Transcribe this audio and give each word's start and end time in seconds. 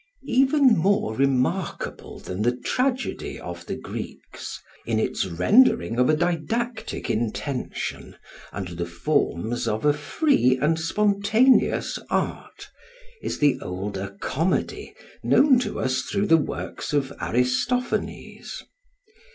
Even 0.25 0.75
more 0.75 1.15
remarkable 1.15 2.17
than 2.17 2.41
the 2.41 2.57
tragedy 2.57 3.39
of 3.39 3.67
the 3.67 3.75
Greeks, 3.75 4.59
in 4.83 4.99
its 4.99 5.27
rendering 5.27 5.99
of 5.99 6.09
a 6.09 6.17
didactic 6.17 7.07
intention 7.07 8.15
under 8.51 8.73
the 8.73 8.87
forms 8.87 9.67
of 9.67 9.85
a 9.85 9.93
free 9.93 10.57
and 10.59 10.79
spontaneous 10.79 11.99
art, 12.09 12.69
is 13.21 13.37
the 13.37 13.59
older 13.61 14.17
comedy 14.21 14.95
known 15.21 15.59
to 15.59 15.79
us 15.79 16.01
through 16.01 16.25
the 16.25 16.35
works 16.35 16.93
of 16.93 17.13
Aristophanes. 17.21 18.63